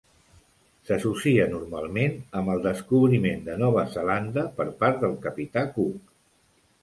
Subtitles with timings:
[0.89, 6.11] S'associa normalment amb el descobriment de Nova Zelanda per part del Capità Cook.